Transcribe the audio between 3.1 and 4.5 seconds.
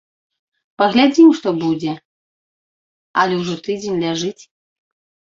але ўжо тыдзень ляжыць.